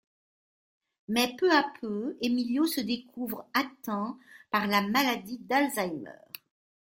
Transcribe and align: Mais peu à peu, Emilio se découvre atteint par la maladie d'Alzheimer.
Mais 1.09 1.35
peu 1.37 1.51
à 1.55 1.61
peu, 1.79 2.17
Emilio 2.21 2.65
se 2.65 2.81
découvre 2.81 3.45
atteint 3.53 4.17
par 4.49 4.65
la 4.65 4.81
maladie 4.81 5.37
d'Alzheimer. 5.37 6.17